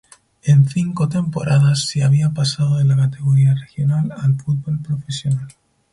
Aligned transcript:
En 0.41 0.67
cinco 0.67 1.09
temporadas 1.09 1.85
se 1.87 2.01
había 2.03 2.31
pasado 2.31 2.77
de 2.79 2.85
la 2.85 2.95
categoría 2.97 3.53
regional 3.53 4.11
al 4.17 4.33
fútbol 4.35 4.79
profesional. 4.79 5.47